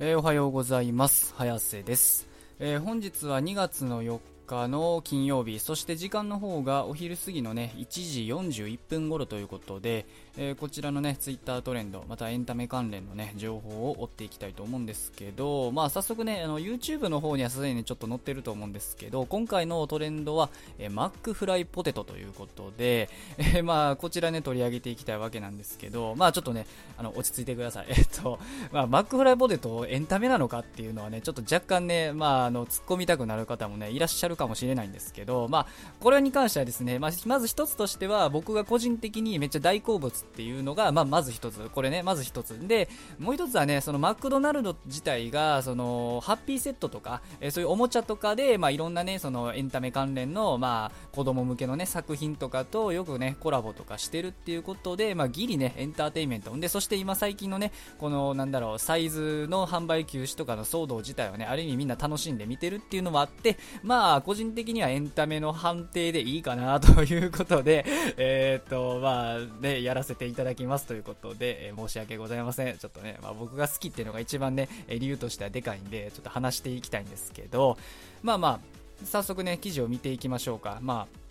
[0.00, 1.34] えー、おはようございます。
[1.36, 2.28] 早瀬です。
[2.60, 10.06] えー、本日は2月の4日の金曜日、そして時間の方がお昼過ぎのね、1時41分頃ということで、
[10.40, 20.48] えー、こちらのね、ツイッタートレンド、またエンタメ関連のね、情報を追っていきたいと思うんですけど、まあ早速ね、あの YouTube の方にはすでにちょっと載ってると思うんですけど、今回のトレンドは、
[20.78, 27.86] えー、マックフライポテトということで、えー、まあこちらね、取り上げていきたいわけなんですけど、まあちょっとね、あの、落ち着いてください。
[27.90, 28.38] えっと、
[28.70, 35.66] まあマックフライポテトエンタメなのかっていうのはね、ちょっと若干ね、まああの、突っ込みたくなる方もね、いらっしゃるかもしれないんですけど、まあ、
[35.98, 42.68] これに関してはですね、まあ、まず一つとしては、僕が個人的にめっちゃ大好物っていうのが、まあ、まず一つ、これね、まず一つ。
[42.68, 42.88] で、
[43.18, 56.56] もう一つはね、そのマクドナルド自体が、その、ハッピーセットとか、え、そういうおもちゃとかで、まあ、いろんなね、そのエンタメ関連の、まあ、子供向けのね、作品とかとよくね、コラボとかしてるっていうことで、まあ、ギリね、エンターテインメント。
[56.56, 67.84] で、そして今最近のね、この、なんだろう、サイズの販売休止とかの騒動自体はね、ある意味みんな楽しんで見てるっていうのもあって、まあ、個人的にはエンタメの判定でいいかなということで、
[68.16, 72.76] えー、っと、まあ、ね、やらせてていただきますということで、えー、申し訳ございません。
[72.76, 77.78] ちょっとね、まあ、僕が好きっていうのが一番ね、理由としてはでかいんで、ちょっと話していきたいんですけど、
[78.22, 78.60] まあまあ、
[79.04, 80.78] 早速ね、記事を見ていきましょうか。
[80.82, 81.27] まあ、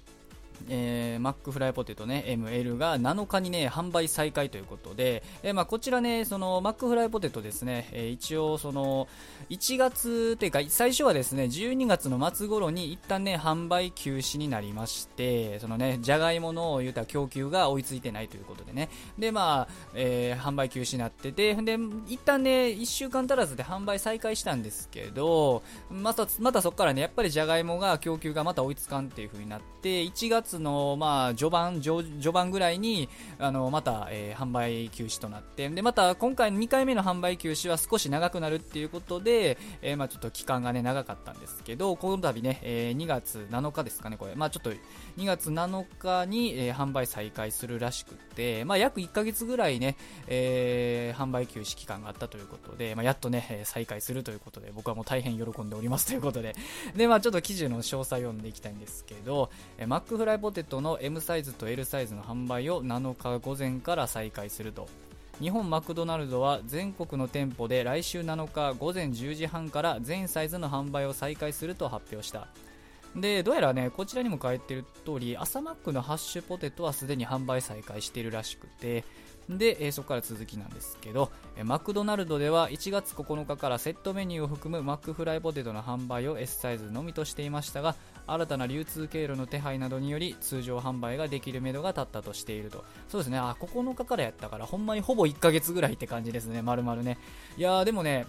[0.70, 9.08] えー、マックフライポテトね、ML が7日にね、販売再開ということで、えー、まあ、こちらね、その、マックフライポテトですね、えー、一応、その、
[9.50, 21.78] 1月というか、最初はですね、12月の末頃に一旦ね、販売休止になりまして、そのね、じゃがいもの言うた供給が追いついてないということでね、で、まあ、えー、販売休止になってて、で、
[22.08, 49.98] 一旦ね、1週間足らずで販売再開したんですけど、また、またそこからね、やっぱりじゃがいもが供給がまた追いつかんっていう風になって、1月月の、まあ、序盤序盤ぐらいにあのまた、えー、販売休止となってでまた今回の2回目の販売休止は少し長くなるっていうことで、えー、まあ、ちょっと期間が、ね、長かったんですけどこの度ね、えー、2月7日ですかねこれ、まあ、ちょっと2月7日に、え販売再開するらしくて、まあ、約1ヶ月ぐらいね、
[50.28, 56.56] え販売休止期間があったということで、まあ、やっとね再開するということで僕はもう大変喜んでおりますということで。
[56.96, 64.88] で、まあ、ちょっと記事の詳細を読んでいきたいんですけど、えマックフライポテトの M サイズと L サイズの販売を7日午前から再開すると。
[65.40, 72.48] 日本マクドナルドは全国の店舗で来週7日午前10時半から全サイズの販売を再開すると発表した。
[73.16, 79.04] でどうやらねこちらにも書いてる通り朝マックのハッシュポテトはすでに販売再開しているらしくて
[79.50, 87.96] で、えー、そこから続きなんですけど、えー、マクドナルドでは1月9日からセットメニューを含むマックフライポテトの販売を S サイズのみとしていましたが
[88.28, 92.84] 新たな流通経路の手配などにより通常販売ができるめどが立ったとしていると。
[93.08, 93.38] そうですね。
[93.38, 96.62] あ9日からやったからほんまにほぼ1ヶ月ぐらいって感じですね。
[96.62, 97.18] 丸々ね。
[97.58, 98.26] いやーでもね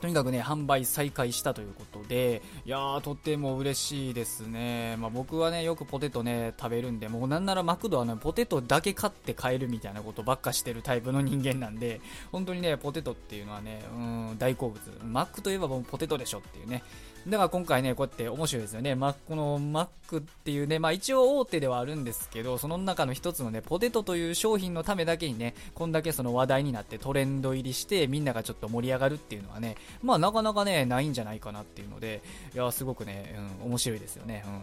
[0.00, 4.96] とにかくね、販売再開したということで、いやー、とっても嬉しいですね。
[4.98, 12.00] まあ、僕はね、よくポテトね、食べるんで、もうなんならマクドはね、ポテトだけ買って買えるみたいなことばっかしてるタイプの人間なんで、
[12.32, 13.98] 本当にね、ポテトっていうのはね、う
[14.34, 14.80] ん、大好物。
[15.04, 16.82] マックといえばもうポテトでしょっていうね。
[17.28, 18.94] だから今回ね、こうやって面白いですよね。
[18.94, 32.22] ま、このマックっていうね、まあ一応大手ではあるんですけど、その中の一つのね、ポテトという商品のためだけにね、こんだけその話題になってトレンド入りして、みんながちょっと盛り上がるっていうのはね、まあなかなかね、ないんじゃないかなっていうので、
[32.54, 34.44] いや、すごくね、うん、面白いですよね。
[34.46, 34.60] うん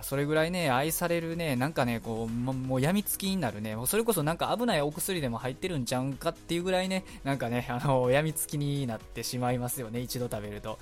[0.00, 10.78] それぐらいね、愛されるね、なんかね、こう、もう病みつきになるね、それこそなんか危ないお薬でも入ってるんちゃうんかっていうぐらいね、なんかね、あの、病みつきになってしまいますよね、一度食べると。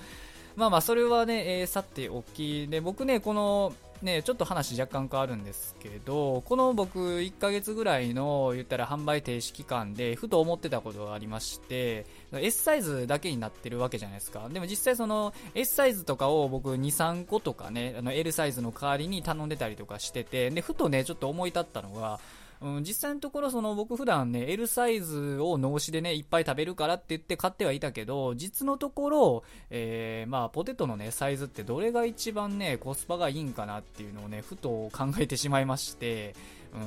[0.55, 14.49] まあまあ、それはね、えー、さておきで、僕ね、この、ね、ちょっと話若干変わるんですけど、この僕1ヶ月ぐらいの言ったら販売停止期間でふと思ってたことがありまして、S サイズだけになってるわけじゃないですか。
[14.49, 22.19] でも実際その S サイズとかを僕2、3個とかね、あの L サイズの代わりに頼んでたりとかしてて、で、ふとね、ちょっと思い立ったのが、
[22.61, 36.35] うん、実際のところその僕普段ね、L サイズを脳死でね、いっぱい食べるからって言って買ってはいたけど、実のところ、えー、まあポテトのね、サイズってどれが一番ね、コスパがいいんかなっていうのをね、ふと考えてしまいまして、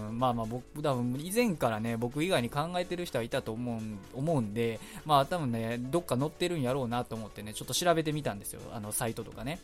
[0.08, 3.80] うん、まあまあ僕、多分以前からね、僕以外に考えてる人はいたと思う
[4.14, 9.58] 思うんで、まあ多分ね、どっか載ってるんやろうなと思ってね、ちょっと調べてみたんですよ、あのサイトとかね。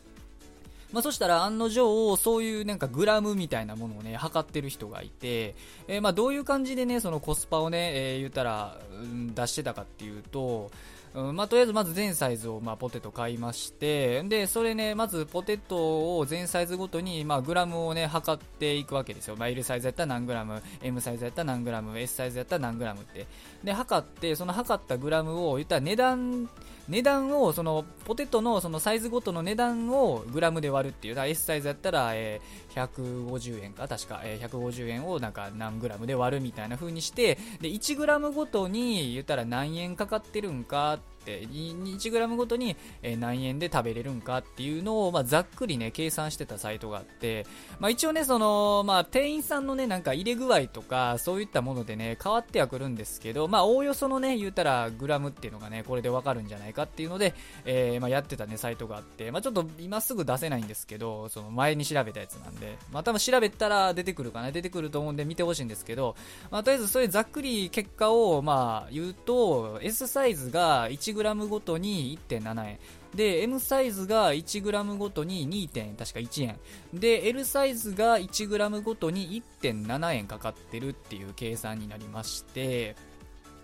[0.91, 5.55] まあ、そしたら案の定、そういうなんかグラムみたいなものをね、測ってる人がいて、
[5.87, 10.71] えー、まあどういう感じでね、そのコスパをね、えー、言ったら、うん、出してたかっていうと、
[11.13, 19.35] うん、まあ、とりあえずまず全サイズを、まあ、ポテト買いまして、で、それね、まずポテトを全サイズごとに、まあ、グラムをね、測っていくわけですよ。
[19.35, 23.27] まあ、L サイズやったら何グラム、M サイズやったら何グラム、S サイズやったら何グラムって。
[23.61, 26.49] で、測って、その測ったグラムを、言ったら値段、
[26.87, 31.15] 値段を、その、ポテトのそのサイズごとの値段をグラムで割るっていう。
[31.15, 42.75] だ S サイズやったら、えー、150円か、確か、えー、150円をなんか何グラムで割るみたいな風にして、で、1グラムごとに言ったら何円かかってるんかって 1g ごとに
[43.19, 47.45] 何円で食べれるんかっていうのを、まあ、ざっくりね計算してたサイトがあって、
[47.79, 57.33] まあ、一応ねその、まあ、店員さんのねなんか入れ具合とかそういったものでね変わってはくるんですけど、まあ、おおよそのね言うたらグラムっていうのがねこれでわかるんじゃないかっていうので、
[57.65, 66.15] えー、まあ、やってたねサイトがあって、まあ、ちょっと今すぐ出せないんですけどその前に調べたやつなんで、まあ、多分調べたら出てくるかな出てくると思うんで見てほしいんですけど、
[66.49, 72.79] まあ、とりあえずそれざっくり結果をまあ言うと S サイズが 1g ごとに1.7円。
[73.15, 76.59] で M サイズが 1g ごとに2点確か1円。
[76.93, 82.95] で L サイズが 1g ごとに1.7円かかってるっていう計算になりまして。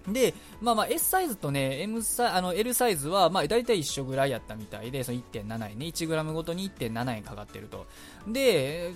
[0.08, 7.86] で、まあまあ S サイズとね、M サあの L サイズはまあ大体一緒ぐらいやったみたいで、その1.7円ね、1g ごとに1.7円かかってると。
[8.28, 8.94] で、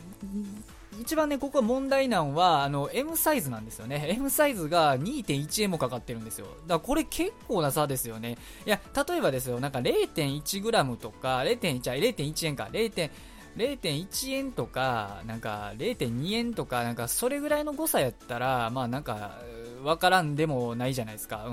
[0.99, 4.07] 一番ね、ここは問題なんは、あの、M サイズなんですよね。
[4.17, 6.47] M サイズが2.1円もかかってるんですよ。
[6.47, 8.37] だからこれ結構な差ですよね。
[8.65, 13.09] いや、例えばですよ、なんか 0.1g とか、0.1、0.1円か、0.
[13.57, 19.37] 0.1円とか、なんか0.2円とか、なんかそれぐらいの誤差やったら、まあなんか、
[19.83, 21.47] わからんでもないじゃないですか。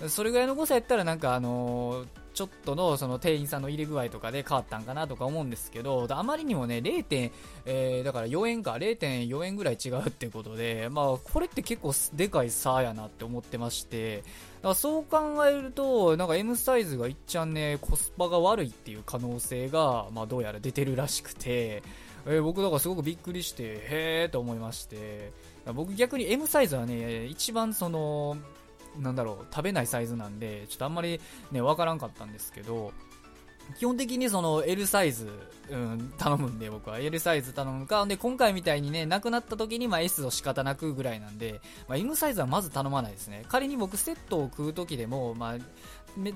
[0.00, 0.08] うん。
[0.10, 7.32] それぐらいの誤差やったら、なんかあのーちょっとのその店員さんの入れ具合とかで変わったんかなとか思うんですけど、あまりにもね、0.
[7.64, 14.28] えー、だから4円か、0.4円ぐらい違うってことで、まあ、これって結構でかい差やなって思ってまして、だか
[14.68, 21.82] らそう考えると、なんか M サイズがいっちゃんね、コスパが悪いっていう可能性が、まあ、どうやら出てるらしくて、
[22.26, 25.32] えー、僕だからすごくびっくりして、へーと思いまして、
[25.72, 28.36] 僕逆に M サイズはね、一番その、
[28.98, 31.20] なんだろう、食べないサイズなんで、ちょっとあんまり
[31.50, 32.92] ね、わからんかったんですけど、
[33.78, 35.28] 基本的にその L サイズ、
[35.70, 43.44] うん、頼むんで僕は L サイズ頼むか、で、今回みたいにね、なくなった時にまあ S を仕方なくぐらいなんで、まあ、M サイズはまず頼まないですね。
[43.48, 45.56] 仮に僕セットを食う時でも、まあ、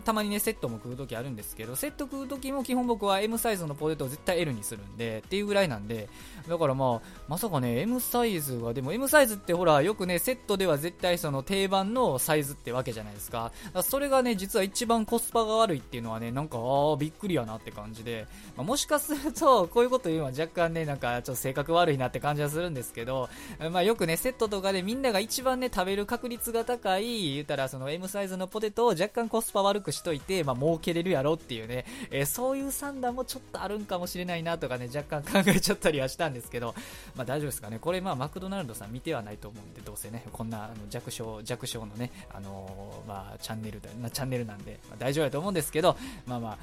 [0.04, 6.08] たまにね、セットも食うときあるんですけど、セット食うときも基本僕は M サイズのポテトを絶対 L にするんで、っていうぐらいなんで、
[6.48, 13.52] だからまあ、まさかね、M サイズが、でも M サイズってほら、よくね、セットでは絶対その定番のサイズってわけじゃないですか。
[13.82, 23.28] それがね、実は一番コスパが悪いっていうのはね、なんか、ああ、びっくりやなって感じで、まあ、もしかすると、こういうこと言うのは若干ね、なんか、ちょっと性格悪いなって感じはするんですけど、
[23.70, 36.74] まあよくね、セットとかでみんなが一番ね、食べる確率が高い、言ったらその M サイズのポテトを若干コスパ悪悪くしといて、まあ、儲けれるやろっていうね、えー、そういう算段もちょっとあるんかもしれないなとかね、若干 考えちゃったりはしたんですけど、
[37.16, 37.78] まあ、大丈夫ですかね。
[37.78, 45.96] これ、まあ、マクドナルドさん見てはないと思うんで、どうせね、こんなあの弱小、弱小のね、あのー、まあ、チャンネル、まあ、チャンネルなんで、まあ、大丈夫だと思うんですけど、
[46.26, 46.58] まあまあ、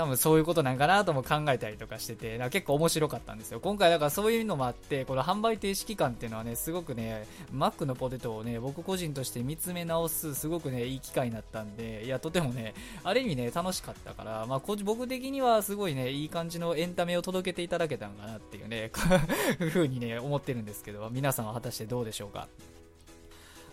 [0.00, 3.60] 多分そういうことなんかなとも考えたりとかしてて、結構面白かったんですよ。
[3.60, 12.72] 今回だからそういうのもあって、この販売停止期間っていうのはね、すごくね、マックのポテトをね、僕個人として見つめ直す、すごくね、いい機会になったんで、いや、とてもね、
[13.04, 18.90] ある意味ね、楽しかったから、まあ、僕的にはすごいね、いい感じのエンタメを届けていただけたのかなっていうね、
[19.70, 22.48] ふうにね、思ってるんですけど、皆さんは果たしてどうでしょうか？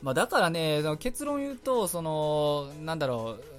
[0.01, 3.56] まあ、だからね、結論言うと、その、なんだろう、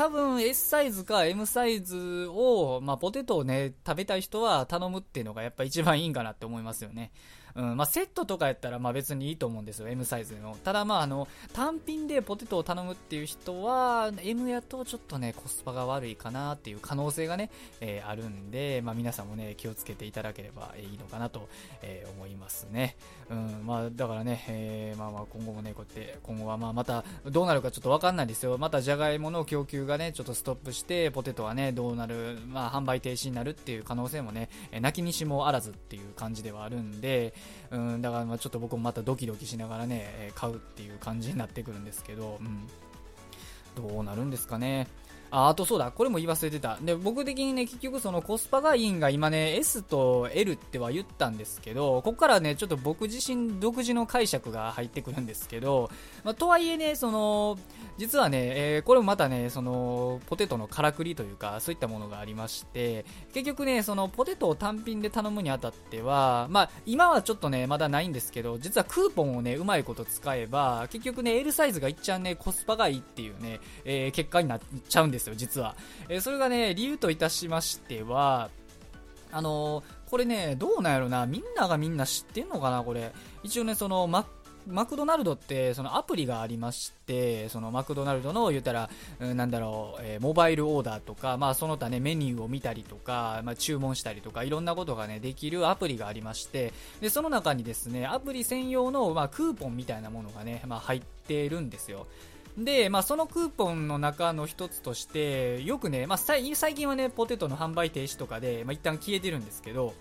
[0.00, 7.12] 多分 S サイズか M サイズを、まあ、ポテトをね、食べたい人は頼むっていうのがやっぱ一番いいんかなって思いますよね。
[7.54, 10.56] うん、まあ、セットとかやったら、まあ、別にいいと思うんですよ、M サイズでも。
[10.64, 21.48] ただ、まあ、あの、単品でポテトを頼むっていう人は、M やとちょっとね、コスパが悪いかなっていう可能性がね、えー、あるんで、まあ、皆さんもね、気をつけていただければいいのかなと、
[21.82, 22.96] えー、思いますね。
[23.30, 28.58] うん、まあ、だからね、えー、まあまあ、今後もね、こうやって、今後はまあ、また、どうなるかちょっとわかんないですよ。
[28.58, 34.48] また、じゃがいもの供給がね、ちょっとストップして、ポテトはね、どうなる、まあ、販売停止になるっていう可能性もね、
[34.80, 37.34] 泣きにしもあらずっていう感じではあるんで、
[37.70, 44.88] うん、だからまあちょっと僕もまたドキドキしながらね、買うっていう感じになってくるんですけど、うん、どうなるんですかね。
[45.30, 46.76] ああとそうだ、これも言い忘れてた。
[46.82, 55.90] で、僕的にね、結局そのコスパがいいんが今ね、S と L っては言ったんですけど、ここからね、ちょっと僕自身独自の解釈が入ってくるんですけど、
[56.24, 57.58] まあ、とはいえね、その、
[57.96, 75.74] 実はね、えー、これもまたね、その、ポテトのからくりというか、そういったものがありまして、結局ね、そのポテトを単品で頼むにあたっては、まあ、今はちょっとね、まだないんですけど、実はクーポンをね、うまいこと使えば、結局ね、L サイズがいっちゃんね、コスパがいいっていうね、えー、結果になっちゃうんですよ、実は。
[76.08, 78.50] え、それがね、理由といたしましては、
[79.32, 83.12] あの、これね、どうなんやろな、みんながみんな知ってんのかな、これ。
[83.42, 84.26] 一応ね、その、マ
[84.66, 102.06] マクドナルドってそのアプリがありましてそのマクドナルドの言ったら、なんだろう、え、モバイルオーダーとか、まあ、その他、ね、メニューを見たりとか、まあ、注文したりとかいろんなことが、ね、できるアプリがありましてでその中にですねアプリ専用の、まあ、クーポンみたいなものがね、まあ、入っているんですよ。
[102.64, 106.42] で、まあ、そのクーポンの中の一つとして、よくね、まあ、最
[106.74, 109.94] 近はね、ポテトの販売停止とかで、まあ、一旦消えてるんですけど、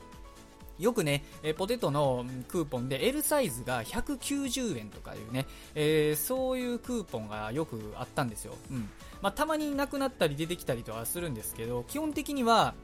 [0.78, 8.56] よくね、えポテトのクーポンで L サイズが190円とかいうね、えー、そういうクーポンがよくあったんですよ。
[8.72, 8.90] うん。
[9.22, 12.76] まあ、たまになくなったり出てきたりとはするんですけど、基本的には、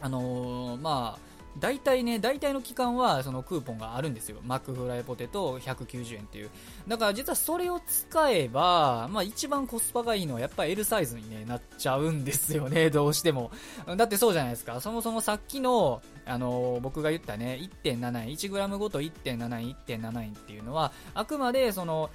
[0.00, 1.27] あのー、まあ、
[1.58, 4.38] 大体ね、大体の期間はそのクーポンがあるんですよ。
[4.44, 6.50] マックフライポテト190円っていう。
[6.86, 13.50] だから実はそれを使えば、まあ一番コスパがいいのはやっぱ L サイズに、ね、なっちゃうんですよね、 どうしても。
[13.96, 14.80] だってそうじゃないですか。
[14.80, 22.10] そもそもさっきの、あのー、僕が言ったね、1.7円、1g ごと1.7円、1.7円っていうのは、あくまでその、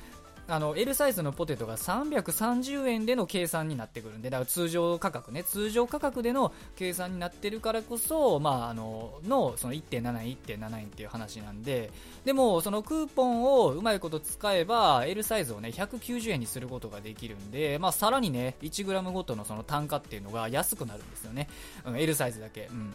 [0.47, 11.91] あの L サイズのポテトが330円での計算になってくるんでだから通常価格ね通常価格での計算になってるからこそ、まあ、あののその1.7円1.7円っていう話なんで
[12.25, 21.47] でもそのクーポンをうまいこと使えば L サイズをね190円にすることができるんで、まあ、さらにね 1g ごとのその単価っていうのが安くなるんですよね、
[21.85, 22.93] うん、L サイズだけ、うん。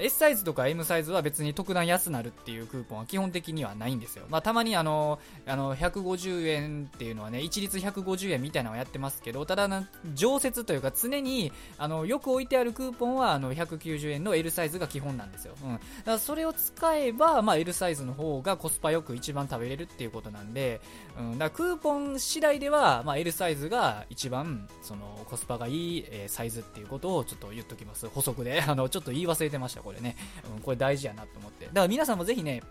[0.00, 4.24] S サイズとか M サイズは別に特段安なるっていうクーポンは基本的にはないんですよ。
[4.28, 15.54] まあ、たまにあの、あの、150円っていうのはね、一律150円みたいなのをやってますけど、ただな、常設というか常に、あの、よく置いてあるクーポンは、あの、190円の L サイズが基本なんですよ。
[15.62, 15.72] うん。
[15.74, 20.80] だからそれを使えば、まあ、L サイズの方がコスパよく一番食べれるっていうことなんで、
[21.18, 21.32] うん。
[21.38, 28.08] だからクーポン次第では、まあ、L サイズが一番、その、コスパがいい、えー、サイズっていうことをちょっと言っときます。
[28.08, 28.62] 補足で。
[28.62, 30.16] あの、ちょっと言い忘れてました、これね。
[30.56, 31.66] うんこれ大事やなと思って。
[31.66, 32.62] だから皆さんもぜひね、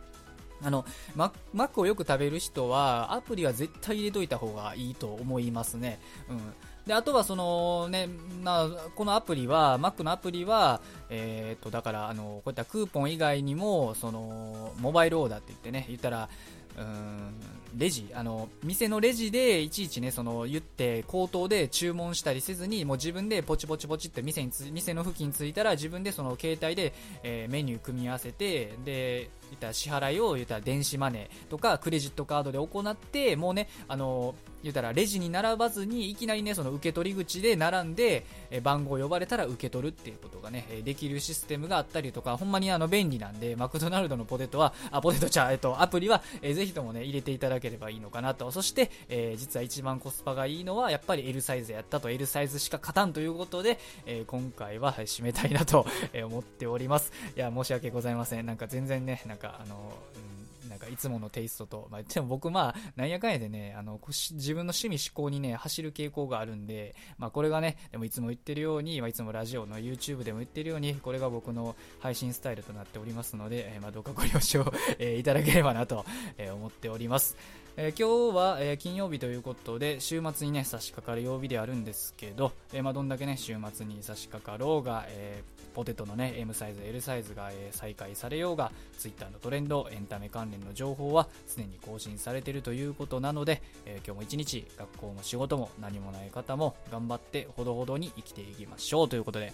[0.64, 0.86] あの、
[1.16, 6.00] マックをよく食べる人は、アプリは絶対入れといた方がいいと思いますね。
[6.30, 6.40] うん。
[6.86, 8.10] で、あとはそのね、
[8.44, 16.30] まあこのアプリは、マックのアプリは、えー、っと、だから、あの、こういったクーポン以外にも、その、モバイルオーダーって言ってね、言ったら、
[16.78, 48.52] うん、レジ、あの、店のレジでいちいちね、その、言って、口頭で注文したりせずに、もう自分でポチポチポチって店に店の付近に着いたら、自分でその携帯で、えー、メニュー組み合わせて、で、言った支払いを言ったら電子マネーとかクレジットカードで行って、もうね、あの、言ったらレジに並ばずにいきなりね、その受け取り口で並んで、え番号呼ばれたら受け取るっていうことがね、できるシステムがあったりとか、ほんまにあの便利なんで、マクドナルドのポテトは、あ、ポテトちゃえっと、アプリは、え、ぜひともね、入れていただければいいのかなと。
[48.52, 55.86] そして、えー、実は一番コスパがいいのは、やっぱり L サイズやったと、L サイズしか勝たんということで、えー、今回は、締めたいなと、
[56.26, 57.12] 思っております。
[57.36, 58.46] いや、申し訳ございません。
[58.46, 59.76] なんか全然ね、なんかあの、
[60.16, 74.64] うんなんかいつものテイストと、まあ、でも僕まあ、なんやかんやでね、あの、自分の趣味思考にね、走る傾向があるんで、まあこれがね、でもいつも言ってるように、まあいつもラジオの YouTube でも言ってるように、これが僕の配信スタイルとなっておりますので、えー、まあどうかご了承、
[75.00, 76.06] えー、いただければなと、
[76.38, 77.36] えー、思っております。
[77.76, 99.54] えー、今日は、えー、金曜日ということで週末にね差し掛かる曜日であるんですけど、えー、まあ、どんだけね週末に差し掛かろうが、えポテトのね M サイズ L サイズが、え再開されようが Twitter のトレンドエンタメ関連の情報は常に更新されているということなので、え今日も一日学校も仕事も何もない方も頑張ってほどほどに生きていきましょうということで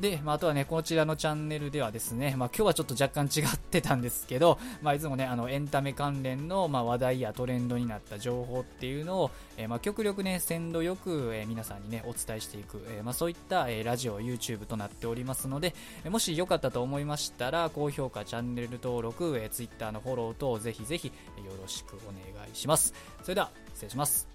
[0.00, 21.12] で、まあ、あとはね、こちらのチャンネルではですね、まあ、今日はちょっと若干違ってたんですけど、まあ、いつもね、あの、エンタメ関連の、まあ、話題やトレンドになった情報っていうのを、えー、まあ、極力ね、鮮度よく、えー、皆さんにね、お伝えしていく、えー、まあ、そういった、えー、ラジオ、YouTube となっておりますので、えー、もしよかったと思いましたら、高評価、チャンネル登録、えー、Twitter のフォロー等、ぜひぜひ、よ
[21.60, 22.94] ろしくお願いします。
[23.22, 24.31] それでは、失礼します。